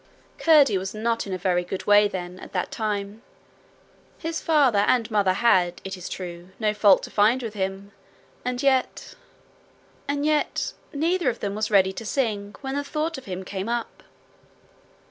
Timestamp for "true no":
6.09-6.73